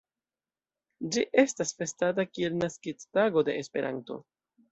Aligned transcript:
Ĝi 1.15 1.25
estas 1.43 1.73
festata 1.81 2.25
kiel 2.37 2.57
naskiĝtago 2.63 3.47
de 3.51 3.55
Esperanto. 3.65 4.19